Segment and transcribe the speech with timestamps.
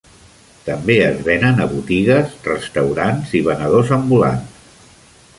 [0.67, 4.89] També es venen a botigues, restaurants i venedors ambulants.